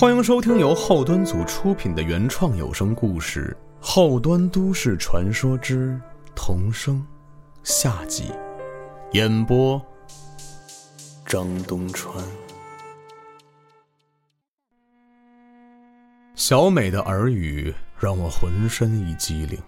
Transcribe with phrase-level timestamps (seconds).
[0.00, 3.54] 欢迎收听由后端组出品的原创有声故事
[3.86, 6.00] 《后端都市传说之
[6.34, 7.06] 童声》
[7.70, 8.32] 下集，
[9.12, 9.78] 演播
[11.26, 12.24] 张东川。
[16.34, 19.58] 小美的耳语让我浑身一激灵，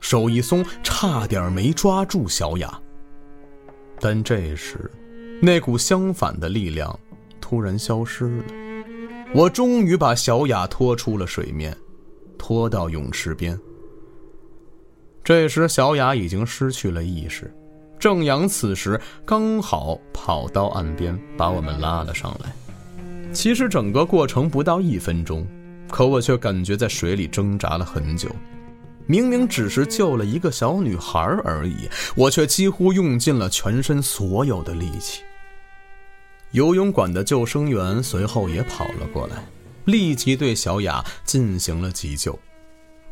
[0.00, 2.80] 手一松，差点没抓住小雅。
[4.00, 4.90] 但这时，
[5.42, 6.98] 那股相反的力量
[7.38, 8.63] 突然消失了。
[9.34, 11.76] 我终于把小雅拖出了水面，
[12.38, 13.58] 拖到泳池边。
[15.24, 17.52] 这时，小雅已经失去了意识，
[17.98, 22.54] 郑阳此时刚好跑到岸边，把我们拉了上来。
[23.32, 25.44] 其实整个过程不到一分钟，
[25.90, 28.30] 可我却感觉在水里挣扎了很久。
[29.06, 35.24] 明明只是救了一个小女孩而已，我却几乎用尽了全身所有的力气。
[36.54, 39.44] 游泳馆的救生员随后也跑了过来，
[39.86, 42.38] 立即对小雅进行了急救。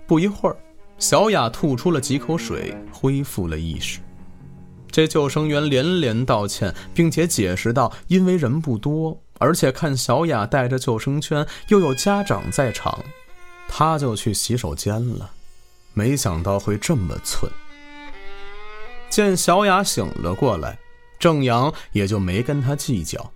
[0.07, 0.57] 不一会儿，
[0.97, 3.99] 小雅吐出了几口水，恢复了意识。
[4.93, 13.05] 这救生员连连道歉，并且解释道：“因为人不多，而且看小雅带着救生圈，又有家长在场，
[13.67, 15.29] 他就去洗手间了。
[15.95, 17.51] 没想到会这么寸。”
[19.11, 20.79] 见小雅醒了过来。
[21.23, 23.31] 郑阳也就没跟他计较，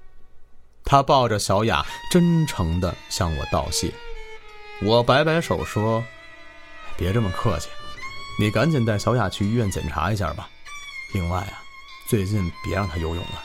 [0.85, 3.93] 他抱着小雅，真诚地向我道谢。
[4.83, 6.03] 我摆摆手说
[6.99, 7.69] ：“别这么客气，
[8.41, 10.51] 你赶紧带小雅去医院检查一下吧。
[11.15, 11.63] 另外啊，
[12.09, 13.45] 最近别让她游泳了。”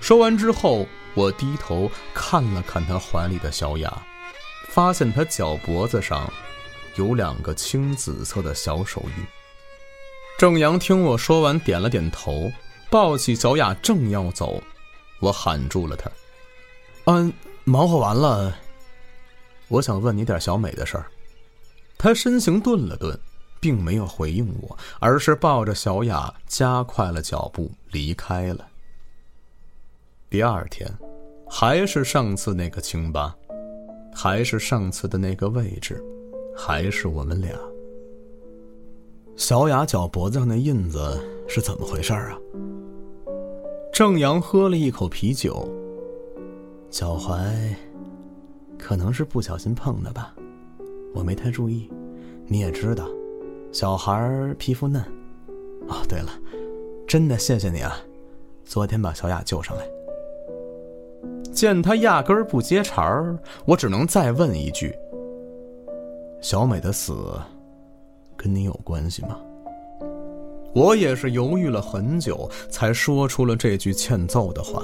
[0.00, 3.92] 说完之后，我低头看了看他怀里的小雅，
[4.68, 6.32] 发现他脚脖子上
[6.94, 9.26] 有两个青紫色的小手印。
[10.38, 12.52] 郑阳听我说完，点了点头。
[12.92, 14.62] 抱起小雅正要走，
[15.18, 16.10] 我喊住了她
[17.10, 17.32] ：“嗯，
[17.64, 18.54] 忙活完了，
[19.68, 21.06] 我想问你点小美的事儿。”
[21.96, 23.18] 她身形顿了顿，
[23.58, 28.66] 并没有回应我，而是抱着小雅加快了脚步离开了。
[30.28, 30.86] 第二天，
[31.48, 33.34] 还是上次那个清吧，
[34.14, 35.98] 还是上次的那个位置，
[36.54, 37.58] 还是我们俩。
[39.34, 42.36] 小雅脚脖子上的印子是怎么回事啊？
[43.92, 45.68] 郑阳喝了一口啤酒。
[46.88, 47.44] 脚踝，
[48.78, 50.34] 可能是不小心碰的吧，
[51.14, 51.90] 我没太注意。
[52.46, 53.06] 你也知道，
[53.70, 55.02] 小孩皮肤嫩。
[55.88, 56.30] 哦，对了，
[57.06, 57.94] 真的谢谢你啊，
[58.64, 59.84] 昨天把小雅救上来。
[61.52, 64.94] 见他压根儿不接茬儿，我只能再问一句：
[66.40, 67.14] 小美的死，
[68.38, 69.38] 跟你有关系吗？
[70.74, 74.82] 我也是犹豫了很久，才说出了这句欠揍的话，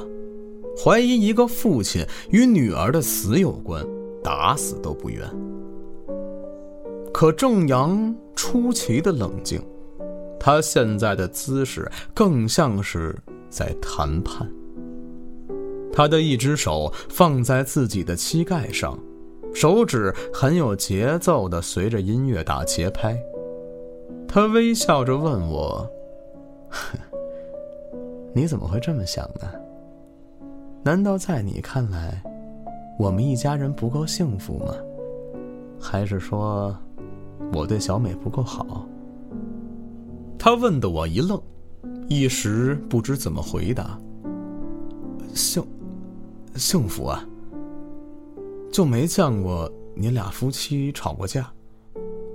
[0.77, 3.85] 怀疑一个父亲与女儿的死有关，
[4.23, 5.27] 打死都不冤。
[7.13, 9.61] 可郑阳出奇的冷静，
[10.39, 13.17] 他现在的姿势更像是
[13.49, 14.49] 在谈判。
[15.91, 18.97] 他的一只手放在自己的膝盖上，
[19.53, 23.19] 手指很有节奏的随着音乐打节拍。
[24.29, 25.91] 他微笑着问我
[28.35, 29.51] ：“你怎么会这么想呢？
[30.85, 32.23] 难道在你看来，
[32.99, 34.75] 我们一家人不够幸福吗？
[35.81, 36.77] 还是说，
[37.55, 38.87] 我对小美不够好？”
[40.39, 41.41] 他问的我一愣，
[42.07, 43.99] 一时不知怎么回答。
[45.35, 45.65] 幸，
[46.55, 47.25] 幸福啊！
[48.71, 51.51] 就没见过你俩夫妻吵过架，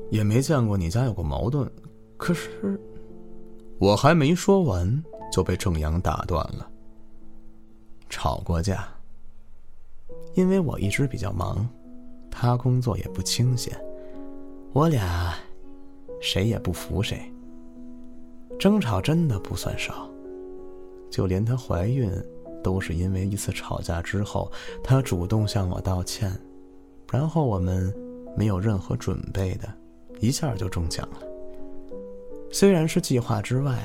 [0.09, 1.69] 也没见过你家有过矛盾。
[2.23, 2.79] 可是，
[3.79, 6.65] 我还没说完，就被郑阳打断了。
[8.09, 8.87] 吵过架，
[10.33, 11.67] 因为我一直比较忙，
[12.31, 13.77] 他工作也不清闲，
[14.71, 15.35] 我俩
[16.21, 17.29] 谁也不服谁。
[18.57, 20.09] 争吵真的不算少，
[21.11, 22.09] 就连她怀孕，
[22.63, 24.49] 都是因为一次吵架之后，
[24.81, 26.31] 她主动向我道歉，
[27.11, 27.93] 然后我们
[28.37, 29.67] 没有任何准备的，
[30.21, 31.32] 一下就中奖了。
[32.53, 33.83] 虽然是计划之外，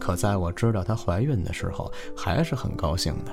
[0.00, 3.32] 可在我知道她怀孕的时候，还是很高兴的。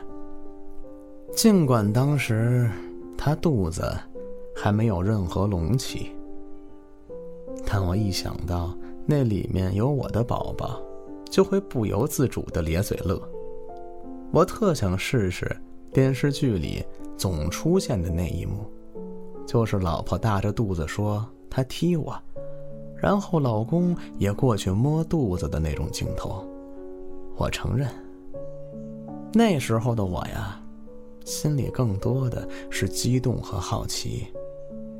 [1.33, 2.69] 尽管当时
[3.17, 3.89] 她肚子
[4.53, 6.11] 还没有任何隆起，
[7.65, 10.81] 但我一想到那里面有我的宝宝，
[11.31, 13.17] 就会不由自主的咧嘴乐。
[14.33, 15.49] 我特想试试
[15.93, 16.83] 电视剧里
[17.15, 18.69] 总出现的那一幕，
[19.47, 22.13] 就是老婆大着肚子说她踢我。
[22.95, 26.43] 然后老公也过去摸肚子的那种镜头，
[27.35, 27.87] 我承认，
[29.33, 30.59] 那时候的我呀，
[31.25, 34.27] 心里更多的是激动和好奇，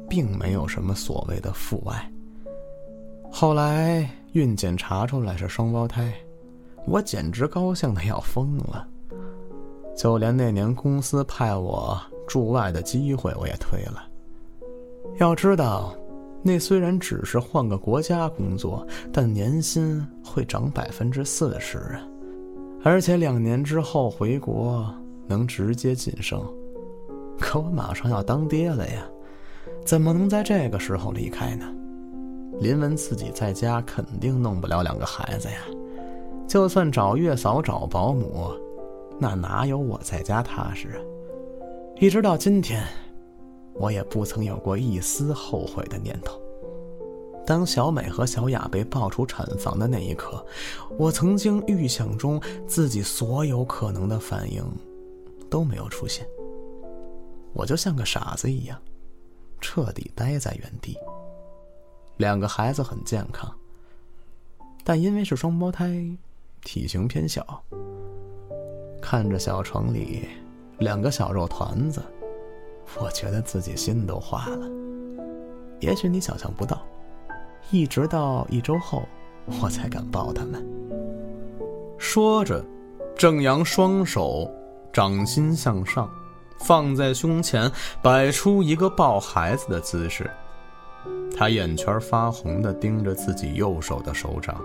[0.10, 2.12] 并没有什么所谓的父爱。
[3.32, 6.14] 后来孕检查出来是双胞胎，
[6.86, 8.88] 我简直高兴的要疯了，
[9.96, 14.04] 就连那年公司派我驻外的机会我也推了。
[15.18, 15.96] 要知道，
[16.48, 22.08] 那虽然只是换个国家工作，但年薪会涨百分之四十啊！
[22.84, 24.88] 而且两年之后回国
[25.26, 26.40] 能直接晋升，
[27.40, 29.02] 可我马上要当爹了呀，
[29.84, 31.66] 怎么能在这个时候离开呢？
[32.60, 35.58] 林文自己在家肯定弄不了两个孩子呀，
[36.48, 38.52] 就算找月嫂找保姆，
[39.20, 41.02] 那哪有我在家踏实啊？
[42.00, 42.84] 一直到今天。
[43.78, 46.42] 我也不曾有过一丝后悔的念头。
[47.46, 50.44] 当小美和小雅被抱出产房的那一刻，
[50.98, 54.64] 我曾经预想中自己所有可能的反应
[55.50, 56.26] 都没有出现。
[57.54, 58.82] 我就像个傻子一样，
[59.62, 60.98] 彻底呆在原地。
[62.18, 63.54] 两个孩子很健康，
[64.84, 66.04] 但因为是双胞胎，
[66.64, 67.64] 体型偏小。
[69.00, 70.30] 看着小床里
[70.80, 72.02] 两个小肉团子。
[73.00, 74.70] 我觉得自己心都化了。
[75.80, 76.82] 也许你想象不到，
[77.72, 79.04] 一直到一周后，
[79.62, 80.66] 我才敢抱他们。
[81.98, 82.64] 说着，
[83.18, 84.50] 郑阳双手
[84.94, 86.10] 掌心向上，
[86.60, 87.70] 放在胸前，
[88.02, 90.30] 摆出一个抱孩子的姿势。
[91.38, 94.62] 他眼圈发红的盯着自己右手的手掌，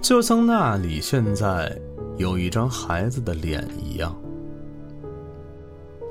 [0.00, 1.76] 就像那里现在
[2.16, 4.16] 有一张孩子的脸一样。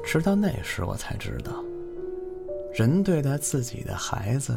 [0.03, 1.63] 直到那时，我才知道，
[2.73, 4.55] 人对待自己的孩子，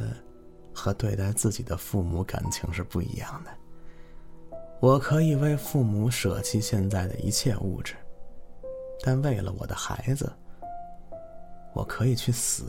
[0.74, 3.50] 和对待自己的父母感情是不一样的。
[4.80, 7.94] 我可以为父母舍弃现在的一切物质，
[9.02, 10.30] 但为了我的孩子，
[11.72, 12.64] 我可以去死，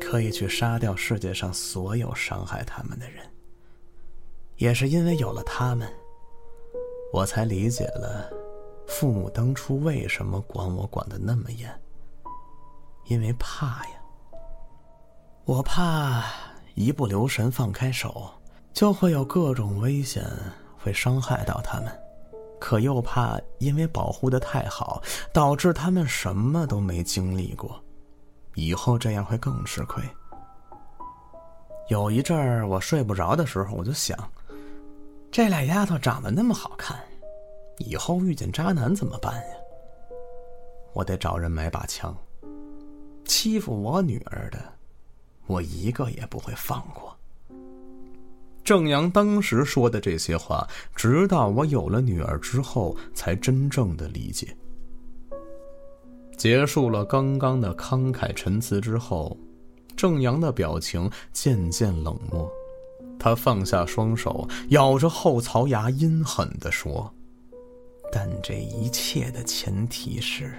[0.00, 3.24] 可以去杀掉世界上所有伤害他们的人。
[4.56, 5.88] 也是因为有了他们，
[7.14, 8.30] 我才理解了。
[8.90, 11.70] 父母当初为什么管我管的那么严？
[13.06, 13.92] 因为怕呀。
[15.44, 16.24] 我怕
[16.74, 18.28] 一不留神放开手，
[18.74, 20.26] 就会有各种危险
[20.76, 21.88] 会伤害到他们；
[22.60, 25.00] 可又怕因为保护的太好，
[25.32, 27.80] 导致他们什么都没经历过，
[28.54, 30.02] 以后这样会更吃亏。
[31.88, 34.18] 有一阵儿我睡不着的时候，我就想，
[35.30, 36.98] 这俩丫头长得那么好看。
[37.80, 39.54] 以后遇见渣男怎么办呀？
[40.92, 42.16] 我得找人买把枪。
[43.24, 44.58] 欺负我女儿的，
[45.46, 47.16] 我一个也不会放过。
[48.64, 54.56] 郑阳当时说的这些话，直到我有了女儿之后，才真正的理解。
[56.36, 59.36] 结束了刚刚的慷慨陈词之后，
[59.96, 62.50] 郑阳的表情渐渐冷漠，
[63.18, 67.12] 他放下双手，咬着后槽牙，阴狠的说。
[68.12, 70.52] 但这一切的前提是，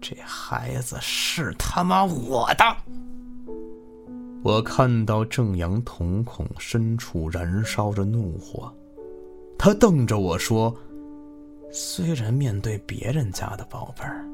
[0.00, 2.64] 这孩子是他妈我的。
[4.42, 8.70] 我看到正阳瞳孔深处燃烧着怒火，
[9.58, 10.76] 他瞪着我说
[11.72, 14.26] ：“虽然面对别人家的宝贝儿，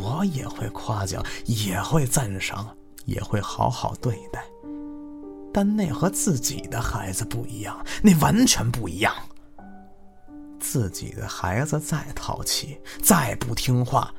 [0.00, 4.42] 我也会夸奖，也会赞赏，也会好好对待，
[5.52, 9.12] 但那和自己的孩子不一样，那完全不一样。”
[10.60, 14.14] 自己的孩子再淘气，再不听话，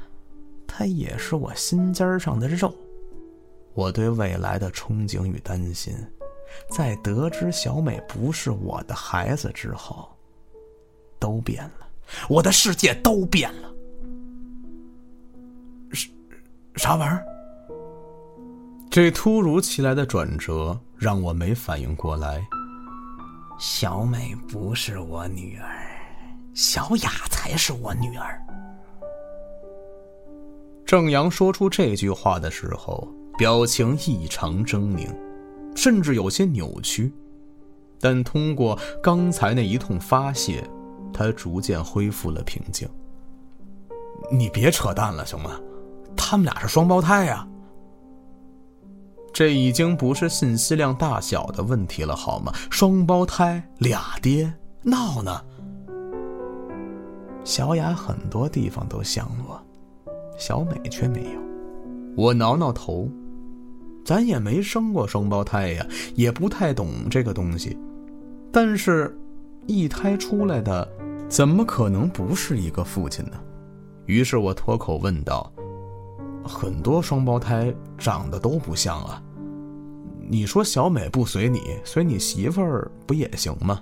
[0.68, 2.74] 他也是我心尖上的肉。
[3.74, 5.96] 我对未来的憧憬与担心，
[6.70, 10.10] 在得知小美不是我的孩子之后，
[11.20, 11.88] 都变了。
[12.28, 13.72] 我的世界都变了。
[15.94, 16.10] 啥
[16.76, 17.26] 啥玩意儿？
[18.90, 22.46] 这突如其来的转折让我没反应过来。
[23.58, 25.91] 小美不是我女儿。
[26.54, 28.42] 小雅才是我女儿。
[30.86, 35.08] 郑阳说出这句话的时候，表情异常狰狞，
[35.76, 37.12] 甚至有些扭曲。
[38.00, 40.68] 但通过刚才那一通发泄，
[41.14, 42.90] 他逐渐恢复了平静。
[44.30, 45.60] 你别扯淡了，行吗？
[46.18, 47.48] 他们俩是双胞胎呀。
[49.34, 52.52] 这已经不是信息量大小的问题了，好吗？
[52.70, 55.42] 双胞胎，俩爹，闹呢？
[57.44, 59.60] 小雅很多地方都像我，
[60.38, 61.40] 小美却没有。
[62.16, 63.10] 我挠挠头，
[64.06, 67.78] 咱也没生过双胞胎呀，也不太懂这个东西。
[68.52, 69.18] 但是，
[69.66, 70.88] 一胎出来的，
[71.30, 73.40] 怎么可能不是一个父亲呢？
[74.06, 75.52] 于是我脱口问道
[76.44, 79.24] ：“很多双胞胎长得都不像啊，
[80.28, 83.82] 你说小美不随你，随你媳妇儿不也行吗？”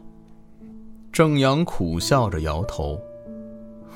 [1.11, 2.99] 郑阳苦笑着摇头：“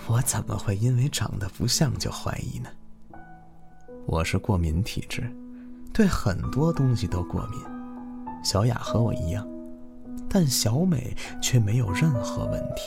[0.08, 2.70] 我怎么会因为长得不像就怀疑呢？
[4.06, 5.24] 我是过敏体质，
[5.94, 7.60] 对很多东西都过敏。
[8.44, 9.48] 小雅和我一样，
[10.30, 12.82] 但小美却没有任何问题。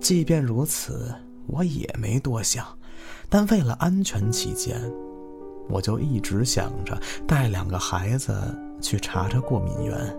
[0.00, 1.14] 即便如此。”
[1.52, 2.64] 我也没多想，
[3.28, 4.80] 但为了安全起见，
[5.68, 6.96] 我就一直想着
[7.26, 8.32] 带两个孩子
[8.80, 10.16] 去查查过敏源。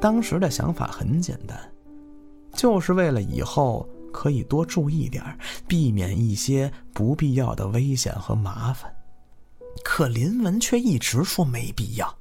[0.00, 1.58] 当时的想法很简单，
[2.54, 5.24] 就是为了以后可以多注意点
[5.66, 8.94] 避免一些不必要的危险和麻烦。
[9.82, 12.14] 可林文却一直说没必要。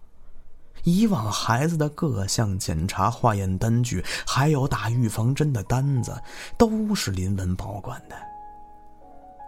[0.83, 6.19] 以往孩子的各项检查、化验单据，还有打预防针的单子，
[6.57, 8.15] 都是林文保管的。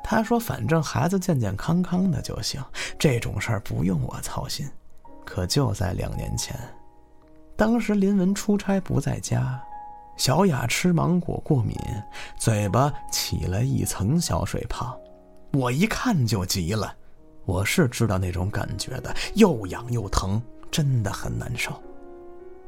[0.03, 2.63] 他说：“反正孩子健健康康的就行，
[2.99, 4.69] 这种事儿不用我操心。”
[5.25, 6.55] 可就在两年前，
[7.55, 9.59] 当时林文出差不在家，
[10.17, 11.75] 小雅吃芒果过敏，
[12.37, 14.99] 嘴巴起了一层小水泡，
[15.53, 16.95] 我一看就急了。
[17.45, 20.41] 我是知道那种感觉的，又痒又疼。
[20.71, 21.71] 真的很难受，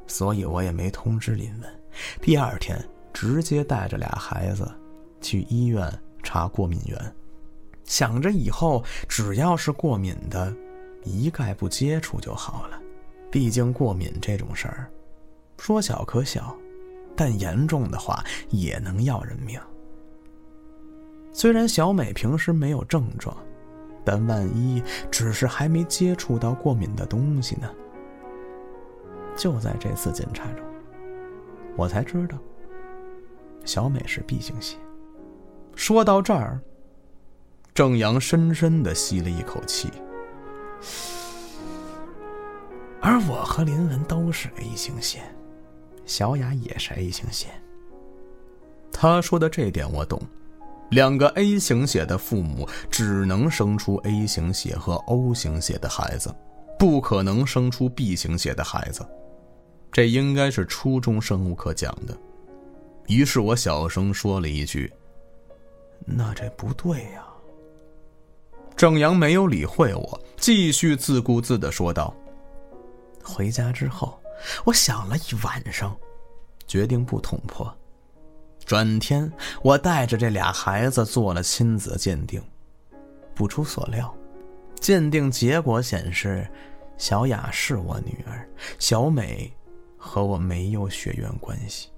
[0.05, 1.81] 所以我也没通知林文。
[2.21, 2.79] 第二天
[3.11, 4.71] 直接带着俩孩子
[5.21, 7.15] 去医院查过敏源，
[7.83, 10.55] 想着以后只要是过敏的，
[11.03, 12.79] 一概不接触就好了。
[13.31, 14.87] 毕竟过敏这种事儿，
[15.57, 16.55] 说小可小，
[17.15, 19.59] 但严重的话也能要人命。
[21.31, 23.35] 虽然小美平时没有症状，
[24.03, 24.81] 但万一
[25.11, 27.69] 只是还没接触到过敏的东西呢？
[29.35, 30.65] 就在这次检查中，
[31.75, 32.37] 我才知道
[33.65, 34.77] 小美是 B 型血。
[35.75, 36.61] 说到这儿，
[37.73, 39.91] 郑阳深深的吸了一口气。
[43.01, 45.21] 而我和林文都是 A 型血，
[46.05, 47.47] 小雅也是 A 型血。
[48.91, 50.21] 他说的这点我懂，
[50.91, 56.33] 两个 A 型血的父母只能生出 A 型血和 O 型血的孩子，
[56.79, 59.05] 不可能生出 B 型血的孩子。
[59.91, 62.17] 这应该是初中生物课讲的，
[63.07, 64.91] 于是我小声说了一句
[66.05, 67.25] ：“那这不对呀。”
[68.75, 72.13] 郑阳没有理会我，继续自顾自的说道
[73.23, 74.19] ：“回家之后，
[74.63, 75.95] 我想了一晚上，
[76.67, 77.75] 决定不捅破。
[78.65, 82.41] 转天，我带着这俩孩子做了亲子鉴定，
[83.33, 84.15] 不出所料，
[84.79, 86.47] 鉴定结果显示，
[86.97, 88.47] 小雅是我女儿，
[88.79, 89.51] 小美。”
[90.07, 91.89] 和我没有血缘关系。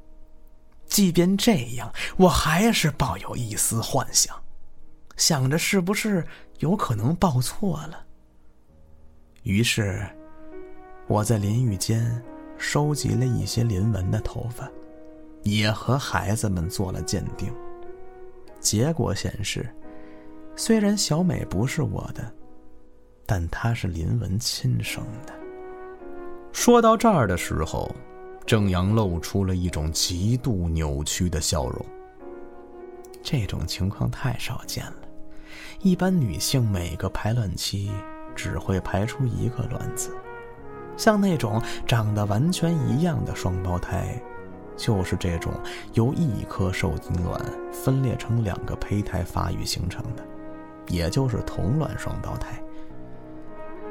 [0.85, 4.33] 即便这样，我还是抱有一丝幻想，
[5.17, 6.25] 想着是不是
[6.59, 8.05] 有可能报错了。
[9.43, 10.07] 于是，
[11.07, 12.21] 我在淋浴间
[12.57, 14.69] 收集了一些林文的头发，
[15.43, 17.53] 也和孩子们做了鉴定。
[18.59, 19.65] 结果显示，
[20.55, 22.29] 虽然小美不是我的，
[23.25, 25.33] 但她是林文亲生的。
[26.51, 27.89] 说到这儿的时候，
[28.45, 31.85] 郑阳露出了一种极度扭曲的笑容。
[33.23, 35.07] 这种情况太少见了，
[35.81, 37.91] 一般女性每个排卵期
[38.35, 40.13] 只会排出一个卵子，
[40.97, 44.21] 像那种长得完全一样的双胞胎，
[44.75, 45.53] 就是这种
[45.93, 47.39] 由一颗受精卵
[47.71, 50.23] 分裂成两个胚胎发育形成的，
[50.87, 52.61] 也就是同卵双胞胎。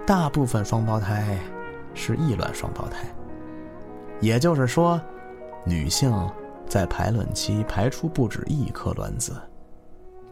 [0.06, 1.38] 大部分双胞胎。
[1.98, 3.08] 是异卵双胞胎，
[4.20, 5.00] 也就是说，
[5.64, 6.12] 女性
[6.68, 9.34] 在排卵期排出不止一颗卵子，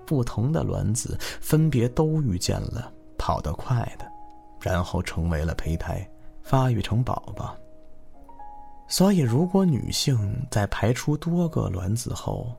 [0.04, 4.04] 不同的卵子分别都遇见了跑得快的，
[4.60, 6.06] 然后成为了胚胎，
[6.44, 7.56] 发育成宝宝。
[8.86, 12.54] 所以，如果女性在排出多个卵子后，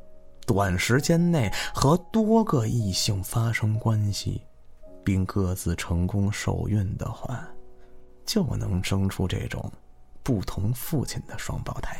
[0.48, 4.42] 短时间内和多个异性发生关系，
[5.04, 7.48] 并各自成功受孕的话，
[8.26, 9.72] 就能生出这种
[10.24, 11.96] 不同父亲的双胞胎。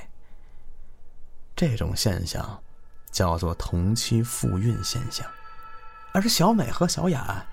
[1.56, 2.62] 这种现象
[3.12, 5.26] 叫做同期复孕现象，
[6.14, 7.46] 而小美和小雅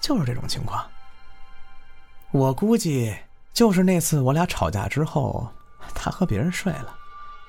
[0.00, 0.84] 就是这种情况。
[2.32, 3.14] 我估计
[3.54, 5.48] 就是那次我俩吵架之后，
[5.94, 6.94] 她和别人睡了，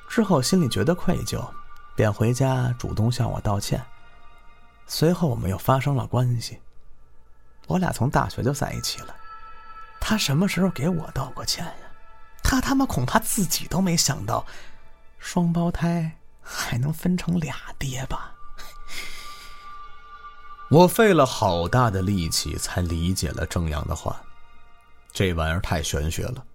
[0.08, 1.44] 之后心里觉得愧疚，
[1.96, 3.84] 便回家主动向我道歉。
[4.86, 6.62] 随后我们又发生了关系，
[7.66, 9.16] 我俩从大学就在一起了。
[10.00, 11.74] 他什么时候给我道过歉呀？
[12.44, 14.46] 他他妈恐怕自己都没想到，
[15.18, 18.32] 双胞胎还能分成俩爹吧？
[20.70, 24.22] 我费了好大的力气才理解了郑阳的话，
[25.16, 26.46] 这玩意儿太玄学了。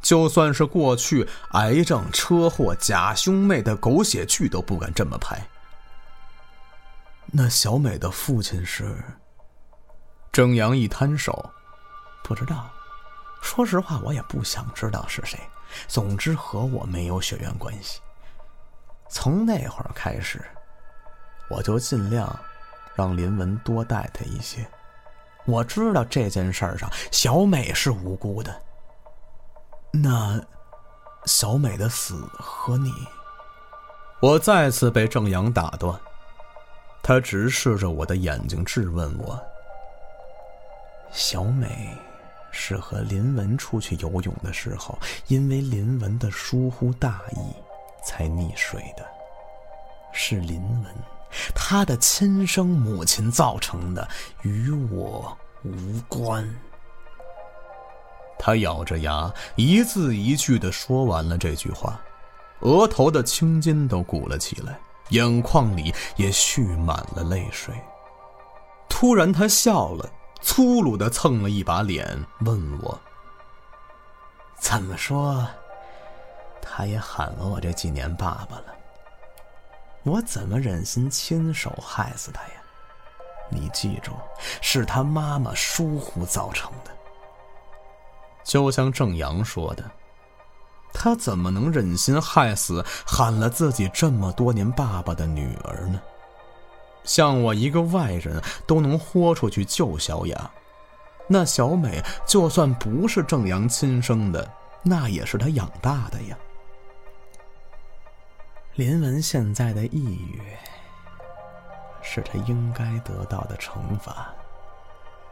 [0.00, 5.44] 就算是过去癌症、车祸、假兄妹的狗血剧都不敢这么拍。
[7.26, 8.96] 那小美的父亲是？
[10.30, 11.50] 郑阳一摊手，
[12.22, 12.70] 不知道。
[13.42, 15.38] 说实话，我也不想知道是谁。
[15.88, 18.00] 总之和我没有血缘关系。
[19.08, 20.40] 从那会儿开始，
[21.48, 22.38] 我就尽量
[22.94, 24.68] 让林文多带他一些。
[25.46, 28.54] 我知道这件事儿上小美是无辜的。
[29.92, 30.40] 那
[31.26, 32.92] 小美的死和你……
[34.20, 35.98] 我再次被郑阳打断，
[37.02, 39.38] 他直视着我的眼睛质问我
[41.10, 41.88] ：“小美
[42.52, 44.96] 是和林文出去游泳的时候，
[45.26, 47.52] 因为林文的疏忽大意
[48.04, 49.04] 才溺水的，
[50.12, 50.94] 是林文，
[51.54, 54.08] 他的亲生母亲造成的，
[54.42, 56.48] 与我无关。”
[58.38, 62.00] 他咬着牙，一字一句的说完了这句话，
[62.60, 64.78] 额头的青筋都鼓了起来，
[65.10, 67.72] 眼眶里也蓄满了泪水。
[68.88, 70.10] 突然，他笑了，
[70.40, 73.00] 粗鲁的蹭了一把脸，问我
[74.60, 75.46] ：“怎么说？
[76.60, 78.66] 他也喊了我这几年爸爸了，
[80.04, 82.54] 我怎么忍心亲手害死他呀？
[83.48, 84.12] 你记住，
[84.60, 86.90] 是他妈妈疏忽造成的。”
[88.44, 89.88] 就像郑阳说的，
[90.92, 96.00] 他怎么能忍心害死喊了自己这么多年爸爸的女儿呢？
[97.04, 100.50] 像我一个外人都能豁出去救小雅，
[101.28, 104.50] 那小美就算不是郑阳亲生的，
[104.82, 106.36] 那也是他养大的呀。
[108.74, 110.40] 林文现在的抑郁，
[112.02, 114.34] 是他应该得到的惩罚。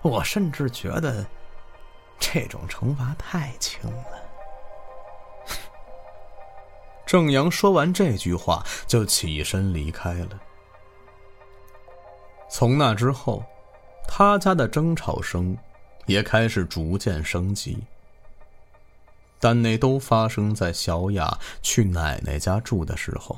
[0.03, 1.26] 我甚至觉得。
[2.22, 4.22] 这种惩罚太轻了。
[7.07, 10.38] 郑阳说完这句话，就起身离开了。
[12.50, 13.42] 从那之后，
[14.07, 15.57] 他家的争吵声
[16.05, 17.83] 也开始逐渐升级。
[19.40, 23.37] 但那都发生在小雅去奶奶家住的时候。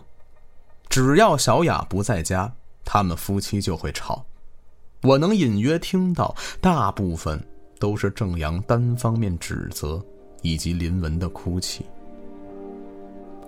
[0.91, 2.53] 只要小雅不在家，
[2.85, 4.27] 他们夫妻就会吵。
[5.03, 7.43] 我能隐约听到大部分。
[7.83, 10.01] 都是郑阳单方面指责，
[10.41, 11.85] 以及林文的哭泣。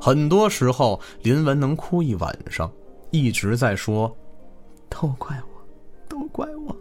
[0.01, 2.69] 很多时候，林文能哭一晚上，
[3.13, 4.13] 一直在说
[4.91, 5.65] ：“都怪我，
[6.09, 6.77] 都怪我。”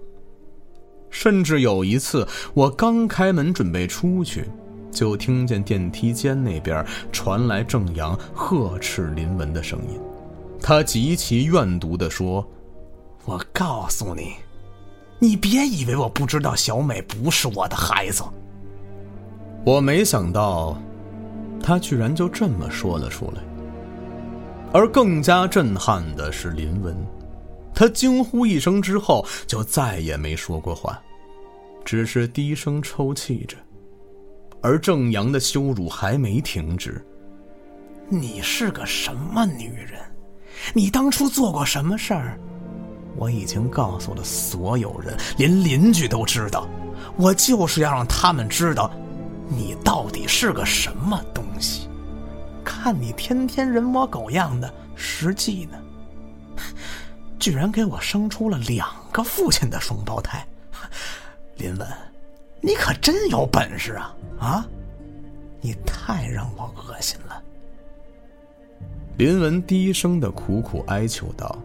[1.11, 4.49] 甚至有一次，我刚开门准备出去，
[4.93, 9.99] 就听见电梯间那边传来郑阳呵斥林文的声音。
[10.61, 12.47] 他极其怨毒地说
[13.25, 14.35] ：“我告诉你。”
[15.19, 18.23] 你别以为我不知道小美不是我的孩子。
[19.65, 20.77] 我没想到，
[21.61, 23.41] 他居然就这么说了出来。
[24.73, 26.93] 而更加震撼的是林文，
[27.73, 31.01] 他惊呼一声之后，就再也没说过话，
[31.85, 33.55] 只是低声抽泣着。
[34.63, 37.05] 而郑阳的羞辱还没停止。
[38.09, 39.99] 你是个什么女人？
[40.73, 42.39] 你当初做过什么事儿？
[43.17, 46.67] 我已经告诉了所有人，连邻居都知道。
[47.17, 48.91] 我就是要让他们知道，
[49.49, 51.87] 你到底是个什么东西。
[52.63, 55.77] 看你天天人模狗样的，实际呢，
[57.37, 60.45] 居然给我生出了两个父亲的双胞胎。
[61.57, 61.87] 林文，
[62.65, 64.15] 你可真有本事啊！
[64.39, 64.65] 啊，
[65.59, 67.43] 你太让我恶心了。
[69.17, 71.59] 林文低声的苦苦哀求道。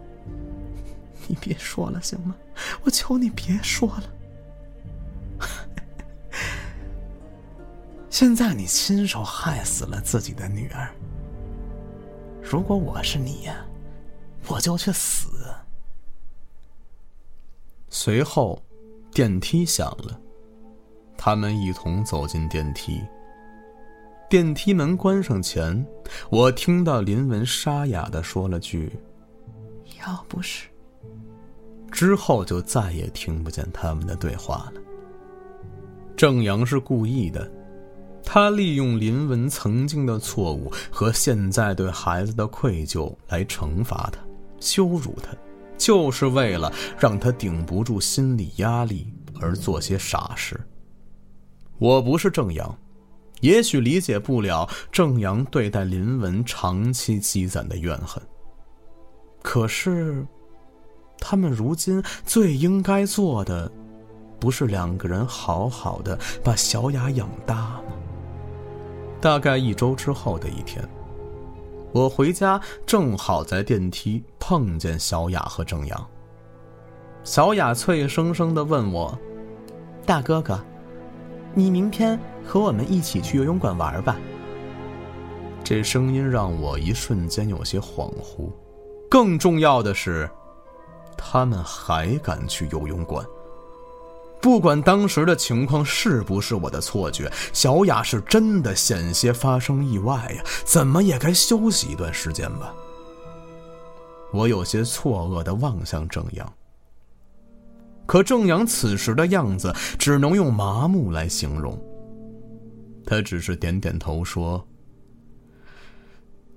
[1.25, 2.35] 你别说了，行吗？
[2.83, 4.03] 我求你别说了。
[8.09, 10.93] 现在你亲手害死了自己的女儿。
[12.43, 13.65] 如果我是你呀，
[14.47, 15.29] 我就去死。
[17.89, 18.61] 随后，
[19.11, 20.19] 电梯响了，
[21.21, 23.01] 他们一同走进电梯。
[24.29, 25.85] 电梯门关上前，
[26.29, 28.89] 我听到林文沙哑的说了句
[29.99, 30.69] ：“要不是……”
[31.91, 34.81] 之后就再也听不见他们的对话了。
[36.15, 37.51] 郑阳是故意的，
[38.23, 44.21] 他利用林文曾经的错误和现在对孩子的愧疚来惩罚他、
[44.61, 45.35] 羞辱他，
[45.77, 50.57] 就是为了让他顶不住心理压力而做些傻事。
[51.79, 52.77] 我不是郑阳，
[53.41, 58.21] 也许理解不了郑阳对待林文长期积攒的怨恨，
[59.41, 60.25] 可是。
[61.21, 63.69] 他们如今最应该做的，
[64.39, 67.81] 不是两个人好好的把小雅养大吗？
[69.19, 70.81] 大概一周之后的一天，
[71.91, 76.07] 我回家正好在电梯碰见小雅和郑阳。
[77.25, 79.19] 小雅脆生生的问我
[80.07, 80.57] ：“大哥哥，
[81.59, 84.15] 你明天和我们一起去游泳馆玩吧？”
[85.61, 88.49] 这声音让我一瞬间有些恍惚。
[89.09, 90.29] 更重要的是，
[91.17, 93.25] 他们还敢去游泳馆。
[94.41, 102.73] 不管当时的情况是不是我的错觉，小雅是真的险些发生意外呀，怎么也该休息一段时间吧。
[104.31, 106.53] 我有些错愕的望向郑阳，
[108.09, 111.79] 可郑阳此时的样子只能用麻木来形容。
[113.05, 114.67] 他只是点点头说：“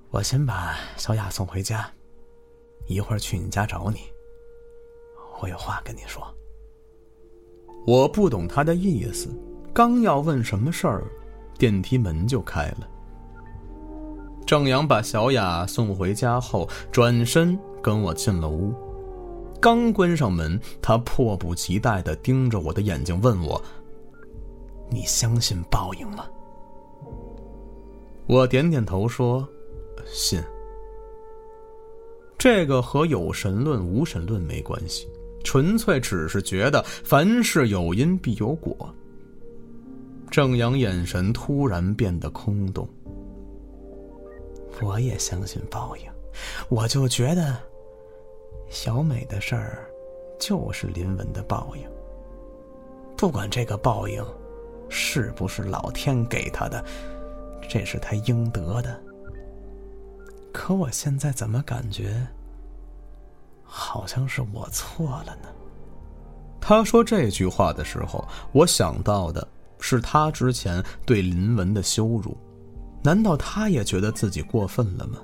[0.09, 1.87] 我先把小雅送回家，
[2.87, 3.99] 一会儿去你家找你，
[5.39, 6.25] 我有话跟你说。”
[7.85, 9.29] 我不懂他的意思，
[9.71, 11.03] 刚要问什么事儿，
[11.59, 12.89] 电梯门就开了。
[14.43, 18.73] 郑阳把小雅送回家后，转身跟我进了屋。
[19.63, 23.63] 刚关上门，他迫不及待的盯着我的眼睛，问我
[24.91, 26.27] ：“你相信报应吗？”
[28.27, 29.47] 我点点头说
[30.05, 30.43] ：“信。”
[32.37, 35.07] 这个和有神论、无神论没关系。
[35.45, 38.93] 纯粹只是觉得凡事有因必有果。
[40.29, 42.85] 郑阳眼神突然变得空洞。
[44.81, 46.03] 我也相信报应，
[46.67, 47.57] 我就觉得
[48.73, 49.87] 小美的事儿
[50.39, 51.83] 就是林文的报应。
[53.15, 54.25] 不管这个报应
[54.89, 56.83] 是不是老天给他的，
[57.69, 58.99] 这是他应得的。
[60.51, 62.27] 可我现在怎么感觉？
[63.63, 65.49] 好像是我错了呢。
[66.59, 69.47] 他说这句话的时候，我想到的
[69.79, 72.35] 是他之前对林文的羞辱。
[73.03, 75.19] 难道他也觉得自己过分了吗？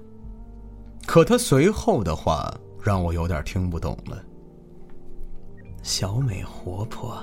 [1.07, 4.23] 可他随后的话让我有点听不懂了。
[5.81, 7.21] 小美活泼，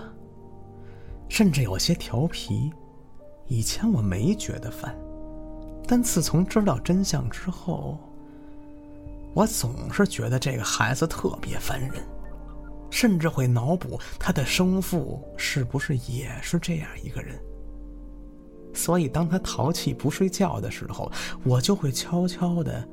[1.28, 2.70] 甚至有些调皮。
[3.48, 4.92] 以前我没觉得烦，
[5.86, 7.98] 但自从知道真相之后。
[9.34, 12.02] 我总是觉得这个孩子特别烦人，
[12.90, 17.38] 甚至会脑补他的生父是不是也是这样一个人。
[18.72, 21.12] 所以当他淘气不睡觉的时候，
[21.44, 22.88] 我就会悄悄的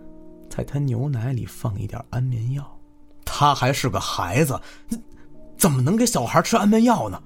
[0.55, 2.79] 在他牛奶里放一点安眠药。
[3.25, 4.59] 他还是个孩子，
[5.57, 7.19] 怎么能给小孩吃安眠药呢？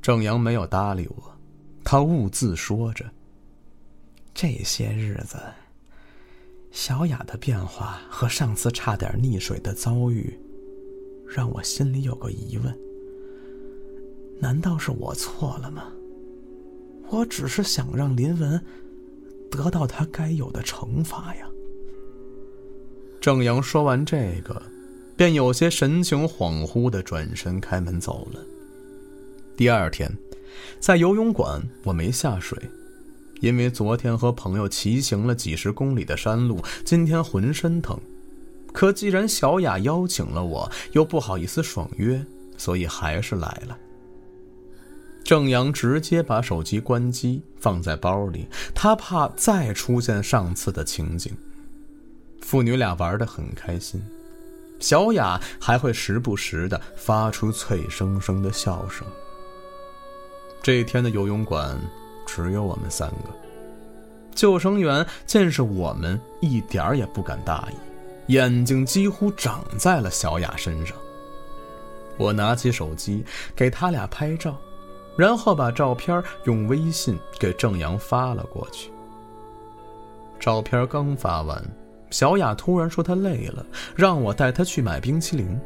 [0.00, 1.36] 郑阳没有搭理我，
[1.84, 3.04] 他兀自说着
[4.32, 5.36] ：“这些日子。”
[6.72, 10.40] 小雅的变化和上次差点溺水的遭遇，
[11.28, 12.78] 让我心里有个疑问：
[14.40, 15.92] 难道是我错了吗？
[17.10, 18.58] 我只是想让林文
[19.50, 21.46] 得到他该有的惩罚呀。
[23.24, 24.60] 郑阳说完这个，
[25.16, 28.40] 便有些神情恍惚的转身开门走了。
[29.56, 30.14] 第二天，
[30.78, 32.58] 在游泳馆，我没下水。
[33.40, 37.98] 因为昨天和朋友骑行了几十公里的山路，今天浑身疼。
[38.74, 42.22] 可既然小雅邀请了我，又不好意思爽约，
[42.58, 43.78] 所以还是来了。
[45.24, 51.32] 郑阳直接把手机关机，放在包里，他怕再出现上次的情景。
[52.54, 54.00] 父女俩玩得很开心，
[54.78, 59.04] 小雅还会时不时的发出脆生生的笑声。
[60.62, 61.76] 这一天的游泳馆。
[62.26, 63.30] 只有我们三个。
[64.36, 70.96] 救生员见是我们，一点儿也不敢大意，眼睛几乎长在了小雅身上。
[72.16, 73.24] 我拿起手机
[73.56, 74.56] 给他俩拍照，
[75.18, 78.92] 然后把照片用微信给郑阳发了过去。
[80.38, 81.60] 照片刚发完，
[82.14, 85.60] 小雅突然说她累了，让我带她去买冰淇淋。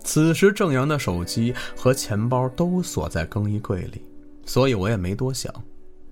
[0.00, 4.04] 此时郑阳的手机和钱包都锁在更衣柜里，
[4.44, 5.54] 所以我也没多想。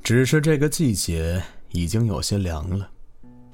[0.01, 1.43] 只是这个季节
[1.73, 2.89] 已经有些凉了，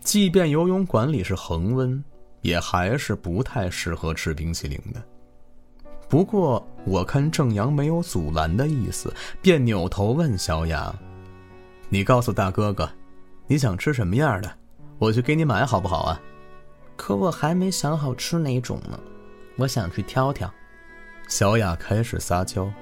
[0.00, 2.04] 即便游泳馆里是恒温，
[2.42, 5.02] 也还是不太适合吃冰淇淋的。
[6.06, 10.94] 不过我看郑阳没有阻拦的意思，便扭头问小雅
[11.88, 12.86] ：“你告诉大哥哥，
[13.46, 14.52] 你想吃什么样的，
[14.98, 16.20] 我去给你买好不好啊？”
[16.96, 18.98] 可我还没想好吃哪种呢，
[19.56, 20.52] 我想去挑挑。
[21.28, 22.72] 小雅开始撒娇。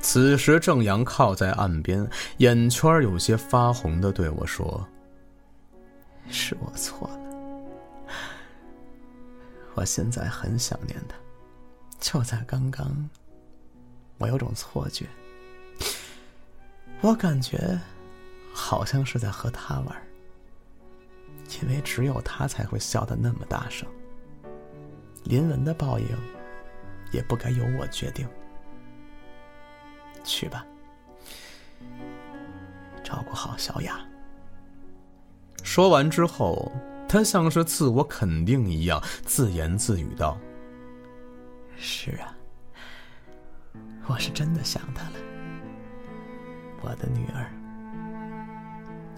[0.00, 4.86] 此时，正阳靠在岸边，眼圈有些发红的对我说
[6.30, 8.14] ：“是我错了，
[9.74, 11.14] 我现在很想念他。
[12.00, 13.08] 就在刚刚，
[14.16, 15.06] 我有种错觉，
[17.02, 17.78] 我感觉
[18.54, 20.02] 好像是在和他玩，
[21.62, 23.88] 因为只有他才会笑得那么大声。
[25.24, 26.06] 林文的报应，
[27.12, 28.26] 也不该由我决定。
[30.22, 30.64] 去吧，
[33.02, 34.00] 照顾好小雅。
[35.62, 36.70] 说完之后，
[37.08, 40.38] 他像是自我肯定一样，自言自语道
[41.76, 42.36] ：“是啊，
[44.06, 45.16] 我是真的想他了。
[46.82, 47.50] 我的女儿，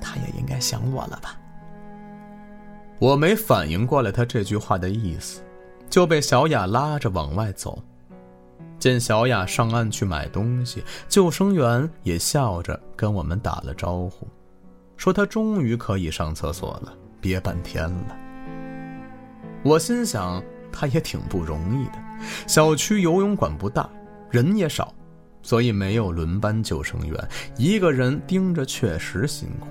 [0.01, 1.39] 她也应该想我了吧？”
[3.03, 5.43] 我没反应过来他这句话的意思，
[5.91, 7.83] 就被小雅拉着往外走。
[8.79, 14.29] 见小雅上岸去买东西，救生员也笑着跟我们打了招呼，
[14.97, 18.17] 说他终于可以上厕所了，憋半天了。
[19.65, 21.95] 我心想，他也挺不容易的。
[22.47, 23.91] 小区游泳馆不大，
[24.31, 24.95] 人也少，
[25.43, 29.67] 所以没有轮班救生员，一个人盯着确实辛苦。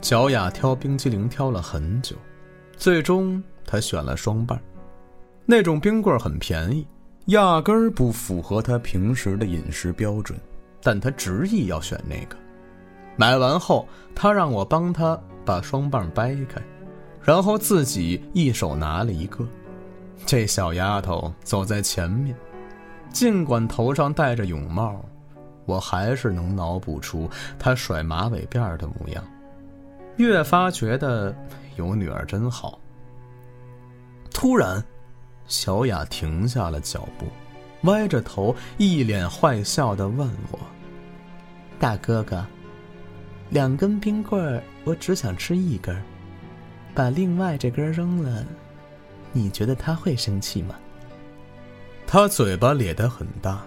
[0.00, 2.16] 小雅挑冰激凌挑了很久，
[2.76, 4.58] 最终她选了双瓣，
[5.44, 6.86] 那种冰棍很便宜。
[7.26, 10.38] 压根儿不符合她平时的饮食标准，
[10.82, 12.36] 但他执意要选那个。
[13.16, 16.62] 买完后，他让我帮他把双棒掰开，
[17.20, 19.46] 然后自己一手拿了一个。
[20.24, 22.34] 这小丫头走在前面，
[23.12, 25.04] 尽管头上戴着泳帽，
[25.66, 29.22] 我还是能脑补出她甩马尾辫的模样，
[30.18, 31.34] 越发觉得
[31.76, 32.78] 有女儿真好。
[34.30, 34.84] 突然。
[35.46, 37.24] 小雅停下了脚步，
[37.84, 40.58] 歪着头，一脸坏笑的问我
[41.80, 42.44] ：“大哥哥，
[43.48, 45.96] 两根冰棍我只想吃一根，
[46.94, 48.44] 把另外这根扔了，
[49.32, 50.74] 你觉得他会生气吗？”
[52.06, 53.62] 他嘴巴咧得很大，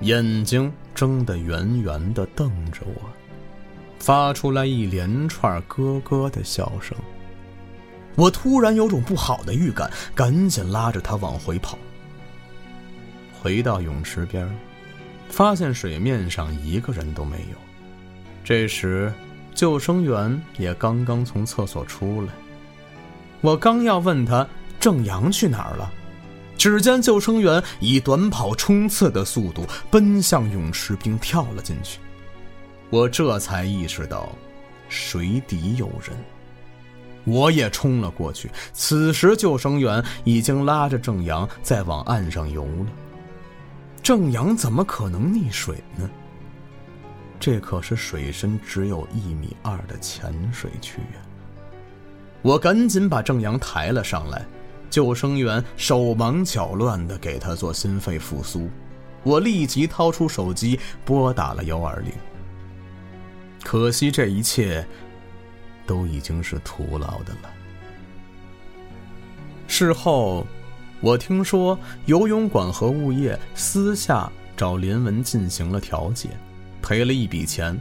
[0.00, 3.00] 眼睛睁得圆圆的，瞪着我，
[3.98, 6.96] 发出来一连串咯咯的笑声。
[8.14, 11.78] 我突然有种不好的预感，赶紧拉着他往回跑。
[13.40, 14.48] 回到泳池边，
[15.28, 17.56] 发现水面上一个人都没有。
[18.42, 19.12] 这时，
[19.54, 22.32] 救生员也刚刚从厕所出来。
[23.40, 24.44] 我刚要问他
[24.80, 25.88] 郑阳去哪儿了，
[26.56, 32.00] 只见救生员以短跑冲刺的速度奔向泳池并跳了进去。
[32.90, 34.30] 我这才意识到，
[34.88, 36.16] 水底有人。
[37.24, 42.86] 我也冲了过去，此时救生员已经拉着郑阳在往岸上游了。
[44.02, 46.08] 郑阳怎么可能溺水呢？
[47.38, 51.20] 这可是水深只有一米二的浅水区呀！
[52.40, 54.42] 我赶紧把郑阳抬了上来，
[54.88, 58.70] 救生员手忙脚乱地给他做心肺复苏。
[59.22, 62.10] 我立即掏出手机拨打了幺二零。
[63.62, 64.86] 可惜这一切。
[65.88, 67.50] 都已经是徒劳的了。
[69.66, 70.46] 事后，
[71.00, 76.28] 我听说游泳馆和物业私下找林文进行了调解，
[76.82, 77.74] 赔了一笔钱，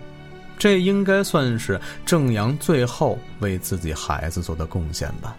[0.57, 5.35] 这应该算是郑阳最后为自己孩子做的贡献吧。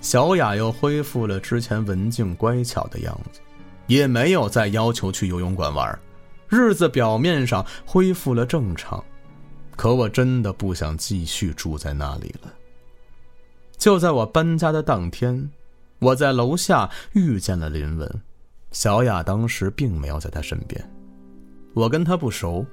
[0.00, 3.40] 小雅又恢复了之前文静乖巧的样子，
[3.88, 5.98] 也没有再要求去游泳馆玩，
[6.48, 9.02] 日子表面上恢复了正常。
[9.76, 12.52] 可我真的不想继续住在那里了。
[13.76, 15.48] 就在我搬家的当天，
[16.00, 18.22] 我在楼下遇见了林文，
[18.72, 20.84] 小雅当时并没有在他身边。
[21.74, 22.66] 我跟他不熟，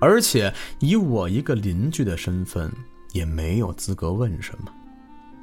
[0.00, 2.72] 而且以我一个邻居的身份，
[3.12, 4.72] 也没有资格问什么，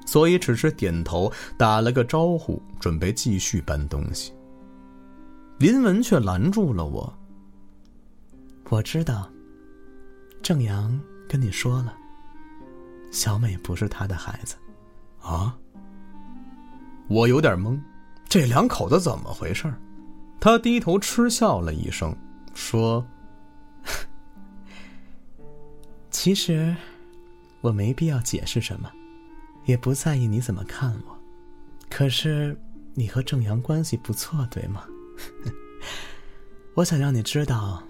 [0.05, 4.33] 所以只是点头打了个招呼，准备继续搬东西。
[5.59, 7.17] 林文却拦住了我。
[8.69, 9.29] 我知道。
[10.41, 10.99] 正阳
[11.29, 11.95] 跟你说了，
[13.11, 14.55] 小美不是他的孩子，
[15.21, 15.57] 啊？
[17.07, 17.79] 我有点懵，
[18.27, 19.73] 这两口子怎么回事？
[20.41, 22.13] 他低头嗤笑了一声，
[22.53, 23.05] 说
[26.11, 26.75] ：“其实
[27.61, 28.91] 我没必要解释什么，
[29.63, 31.17] 也不在意你怎么看我。
[31.89, 32.59] 可是
[32.93, 34.83] 你和正阳关系不错，对吗？
[36.75, 37.81] 我想让你知道，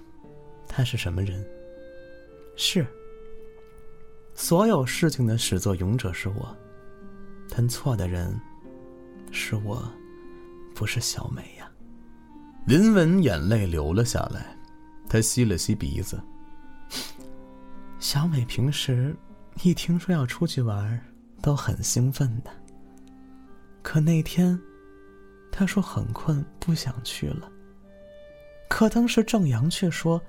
[0.74, 1.46] 他是什么人。”
[2.56, 2.86] 是，
[4.34, 6.56] 所有事情的始作俑者是我，
[7.50, 8.40] 但错的人
[9.32, 9.84] 是我，
[10.76, 11.70] 不是小美呀。
[12.66, 14.58] 林文眼泪流了下来，
[15.10, 16.22] 他吸了吸鼻子。
[18.00, 19.16] 小美平时
[19.64, 21.00] 一听说要出去玩，
[21.42, 22.52] 都很兴奋的。
[23.82, 24.60] 可那天，
[25.52, 27.52] 他说很困，不想去了。
[28.70, 30.22] 可当时正阳却说，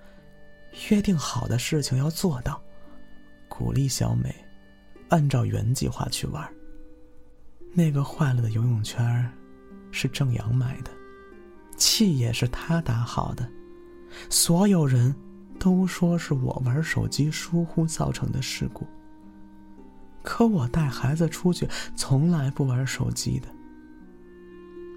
[0.90, 2.60] 约定好的事情要做到，
[3.48, 4.34] 鼓励小美
[5.08, 6.48] 按照原计划去玩。
[7.72, 9.30] 那个坏了的游泳圈，
[9.90, 10.90] 是郑阳买的，
[11.76, 13.48] 气也是他打好的，
[14.28, 15.14] 所有人
[15.58, 18.87] 都说是我玩手机疏忽造成的事故。
[20.22, 23.48] 可我带孩子出去，从来不玩手机的。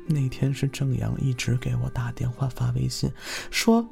[0.08, 3.12] 那天是郑阳一直给我打电话发微信，
[3.52, 3.86] 说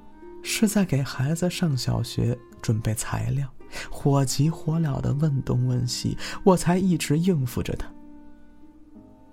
[0.47, 3.51] 是在给孩子上小学准备材料，
[3.89, 7.91] 火急火燎的问东问西，我才一直应付着他。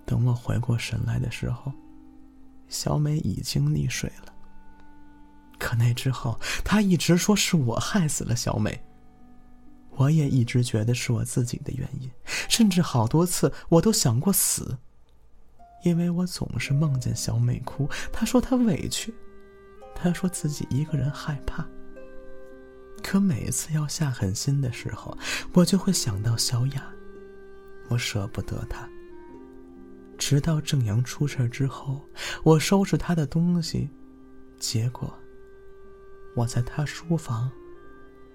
[0.07, 1.71] 等我回过神来的时候，
[2.67, 4.33] 小美已经溺水了。
[5.59, 8.83] 可那之后，他一直说是我害死了小美。
[9.91, 12.11] 我也一直觉得是我自己的原因，
[12.49, 14.79] 甚至好多次我都想过死，
[15.85, 17.87] 因为我总是梦见小美哭。
[18.11, 19.15] 她说她委屈，
[19.95, 21.67] 他说自己一个人害怕。
[23.03, 25.17] 可每次要下狠心的时候，
[25.53, 26.85] 我就会想到小雅，
[27.89, 28.89] 我舍不得她。
[30.19, 32.01] 直到正阳出事之后，
[32.45, 33.89] 我收拾他的东西，
[34.59, 35.13] 结果
[36.37, 37.51] 我在他书房。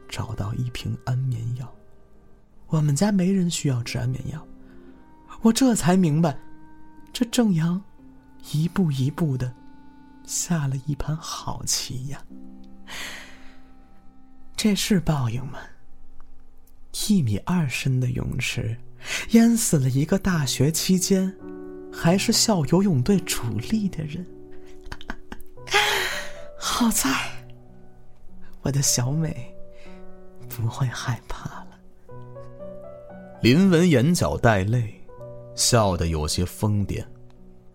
[0.10, 1.70] 找到一瓶安眠药，
[2.68, 4.48] 我们家没人需要吃安眠药，
[5.42, 6.40] 我这才明白，
[7.12, 7.84] 这正阳
[8.54, 9.54] 一步一步的
[10.28, 12.24] 下了一盘好棋呀。
[14.56, 15.58] 这是报应吗？
[17.10, 18.78] 一米二深的泳池，
[19.32, 21.36] 淹死了一个大学期间
[21.92, 24.26] 还是校游泳队主力的人。
[26.60, 27.10] 好在，
[28.62, 29.54] 我的小美。
[30.50, 31.68] 不会害怕了。
[33.42, 35.06] 林文眼角带泪，
[35.56, 37.06] 笑得有些疯癫。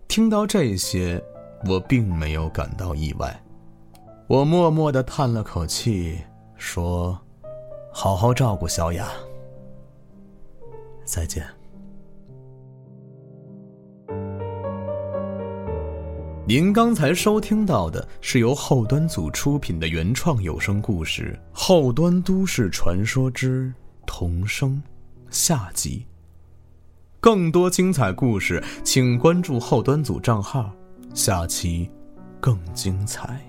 [0.08, 1.22] 听到这些，
[1.68, 3.42] 我并没有感到意外。
[4.26, 6.18] 我默默的叹了口气，
[6.56, 7.18] 说
[7.92, 9.08] ：“好好照顾小雅。”
[11.04, 11.44] 再见。
[16.44, 23.72] 您刚才收听到的是由后端组出品的原创有声故事《后端都市传说之
[24.06, 24.82] 童声》
[25.30, 26.04] 下集。
[27.20, 30.72] 更多精彩故事，请关注后端组账号，
[31.14, 31.90] 下期
[32.40, 33.40] 更精彩。